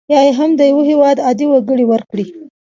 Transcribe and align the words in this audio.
یا 0.13 0.19
یې 0.27 0.31
هم 0.39 0.49
د 0.59 0.61
یو 0.71 0.79
هیواد 0.89 1.17
عادي 1.25 1.45
وګړي 1.49 1.85
ورکړي. 1.87 2.25